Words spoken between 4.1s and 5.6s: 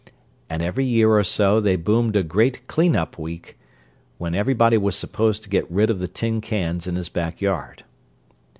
when everybody was supposed to